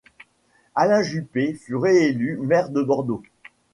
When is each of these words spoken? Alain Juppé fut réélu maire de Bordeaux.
Alain 0.73 1.03
Juppé 1.03 1.53
fut 1.53 1.75
réélu 1.75 2.37
maire 2.37 2.69
de 2.71 2.81
Bordeaux. 2.81 3.21